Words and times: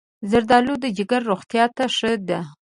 زردالو 0.29 0.73
د 0.83 0.85
جگر 0.97 1.21
روغتیا 1.31 1.65
ته 1.75 1.85
ښه 1.95 2.11
ده. 2.27 2.39